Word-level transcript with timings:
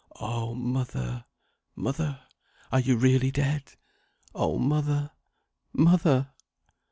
"Oh, 0.19 0.55
mother! 0.55 1.25
mother, 1.75 2.21
are 2.71 2.79
you 2.79 2.97
really 2.97 3.29
dead! 3.29 3.73
Oh, 4.33 4.57
mother, 4.57 5.11
mother!" 5.73 6.31